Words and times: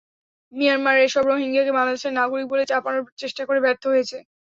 Myanmar 0.53 0.95
এসব 0.99 1.23
রোহিঙ্গাকে 1.25 1.71
বাংলাদেশের 1.77 2.17
নাগরিক 2.19 2.45
বলে 2.49 2.63
চাপানোর 2.71 3.03
চেষ্টা 3.21 3.41
করে 3.47 3.59
ব্যর্থ 3.65 3.83
হয়েছে। 3.91 4.17